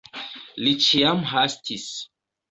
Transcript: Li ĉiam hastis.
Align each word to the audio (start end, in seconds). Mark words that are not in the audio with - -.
Li 0.67 0.71
ĉiam 0.85 1.21
hastis. 1.33 1.85